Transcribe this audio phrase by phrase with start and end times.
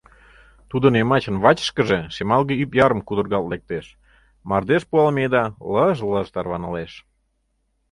[0.69, 3.85] Тудын йымачын вачышкыже шемалге ӱп ярым кудыргалт лектеш,
[4.49, 5.43] мардеж пуалме еда
[5.73, 6.93] лыж-лыж тарванылеш.